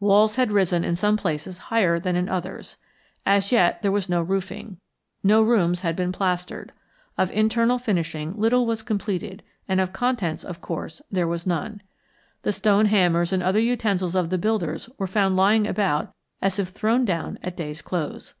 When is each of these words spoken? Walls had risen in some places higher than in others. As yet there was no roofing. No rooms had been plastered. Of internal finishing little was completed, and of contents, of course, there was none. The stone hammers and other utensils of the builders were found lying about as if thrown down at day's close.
Walls 0.00 0.36
had 0.36 0.50
risen 0.50 0.82
in 0.82 0.96
some 0.96 1.18
places 1.18 1.58
higher 1.68 2.00
than 2.00 2.16
in 2.16 2.26
others. 2.26 2.78
As 3.26 3.52
yet 3.52 3.82
there 3.82 3.92
was 3.92 4.08
no 4.08 4.22
roofing. 4.22 4.78
No 5.22 5.42
rooms 5.42 5.82
had 5.82 5.94
been 5.94 6.10
plastered. 6.10 6.72
Of 7.18 7.30
internal 7.32 7.78
finishing 7.78 8.32
little 8.32 8.64
was 8.64 8.80
completed, 8.82 9.42
and 9.68 9.82
of 9.82 9.92
contents, 9.92 10.42
of 10.42 10.62
course, 10.62 11.02
there 11.10 11.28
was 11.28 11.46
none. 11.46 11.82
The 12.44 12.52
stone 12.52 12.86
hammers 12.86 13.30
and 13.30 13.42
other 13.42 13.60
utensils 13.60 14.14
of 14.14 14.30
the 14.30 14.38
builders 14.38 14.88
were 14.96 15.06
found 15.06 15.36
lying 15.36 15.66
about 15.66 16.14
as 16.40 16.58
if 16.58 16.68
thrown 16.70 17.04
down 17.04 17.38
at 17.42 17.54
day's 17.54 17.82
close. 17.82 18.32